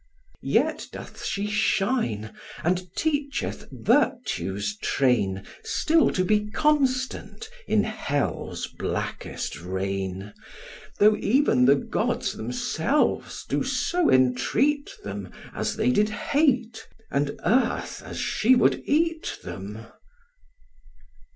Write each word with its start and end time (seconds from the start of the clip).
Yet 0.41 0.87
doth 0.91 1.23
she 1.23 1.45
shine, 1.45 2.33
and 2.63 2.91
teacheth 2.95 3.67
Virtue's 3.71 4.75
train 4.77 5.43
Still 5.63 6.09
to 6.13 6.25
be 6.25 6.49
constant 6.49 7.47
in 7.67 7.83
hell's 7.83 8.65
blackest 8.65 9.61
reign, 9.61 10.33
Though 10.97 11.15
even 11.17 11.65
the 11.65 11.75
gods 11.75 12.33
themselves 12.33 13.45
do 13.47 13.61
so 13.63 14.09
entreat 14.09 14.89
them 15.03 15.31
As 15.53 15.75
they 15.75 15.91
did 15.91 16.09
hate, 16.09 16.87
and 17.11 17.39
earth 17.45 18.01
as 18.01 18.17
she 18.17 18.55
would 18.55 18.81
eat 18.87 19.37
them." 19.43 19.85